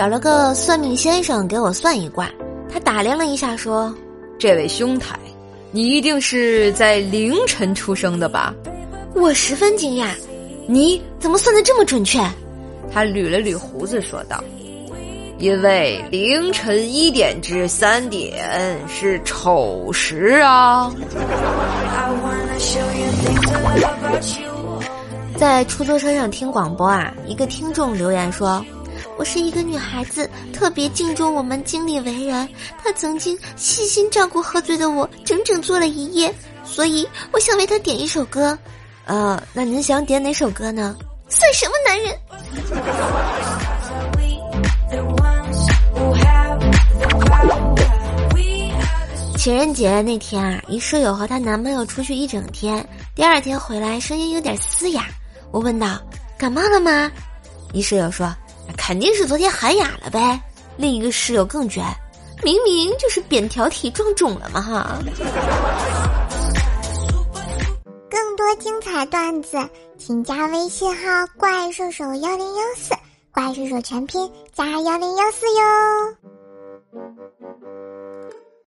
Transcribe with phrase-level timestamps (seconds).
[0.00, 2.26] 找了个算命先生给我算一卦。
[2.72, 3.94] 他打量了一下，说
[4.40, 5.18] ：“这位兄台，
[5.72, 8.54] 你一定是在凌晨出生的吧？”
[9.14, 10.08] 我十分惊讶，
[10.66, 12.18] 你怎么算的这么准确？
[12.90, 14.42] 他捋了捋胡子说道
[15.36, 20.90] ：“因为凌晨一点至三点是丑时啊。”
[25.36, 28.64] 在出租车上听广播啊，一个听众留言说
[29.16, 32.48] ：“我是一个女孩子，特别敬重我们经理为人。
[32.82, 36.34] 他曾经细心照顾喝醉的我，整整坐了一夜。
[36.64, 38.56] 所以我想为他点一首歌。
[39.06, 40.96] 呃，那您想点哪首歌呢？
[41.28, 42.16] 算什么男人？”
[49.36, 55.06] 情人节那天啊，一舍友和她男朋友出去一整天，第二天回来声音有点嘶哑。
[55.50, 55.98] 我问道
[56.36, 57.10] ：“感冒了吗？”
[57.72, 58.36] 一室友说
[58.90, 60.42] ：“肯定是昨天喊哑了呗。”
[60.76, 61.80] 另一个室友更绝
[62.42, 64.98] ：“明明就是扁桃体撞肿了嘛哈！”
[68.10, 69.56] 更多精彩段子，
[69.96, 71.02] 请加微信号
[71.38, 72.92] “怪兽手幺零幺四”，
[73.30, 76.39] 怪兽手全拼加幺零幺四哟。